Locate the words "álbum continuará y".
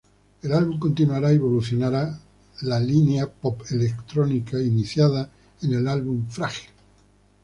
0.53-1.35